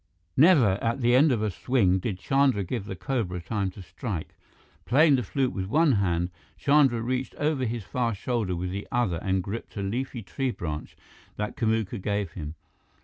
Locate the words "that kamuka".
11.35-11.99